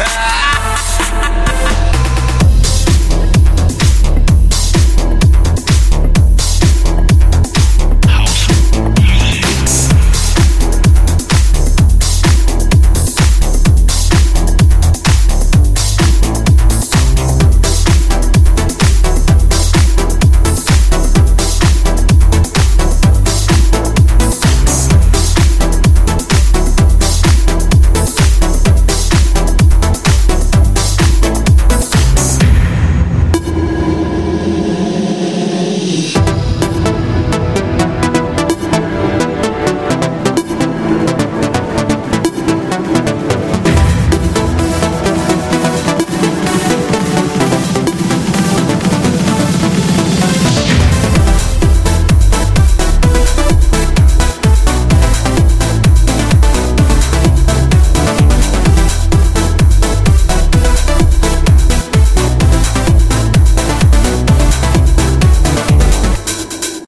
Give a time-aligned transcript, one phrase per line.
[0.00, 0.57] Ah!